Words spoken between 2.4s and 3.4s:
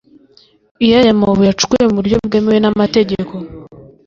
n’amategeko